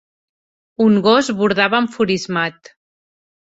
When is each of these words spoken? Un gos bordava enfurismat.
Un 0.85 0.95
gos 1.07 1.29
bordava 1.41 1.83
enfurismat. 1.85 2.73